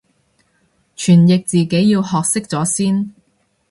[0.97, 3.13] 傳譯自己要學識咗先